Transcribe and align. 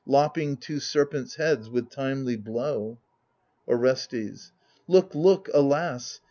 Lopping 0.07 0.57
two 0.57 0.79
serpents' 0.79 1.35
heads 1.35 1.69
with 1.69 1.91
timely 1.91 2.35
blow, 2.35 2.97
Orestes 3.67 4.51
Look, 4.87 5.13
look, 5.13 5.47
alas 5.53 6.19